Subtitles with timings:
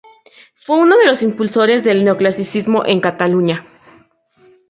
[0.55, 3.67] Fue uno de los impulsores del neoclasicismo en Cataluña.